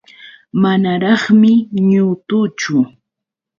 Manaraqmi 0.61 1.51
ñutuchu. 1.89 2.75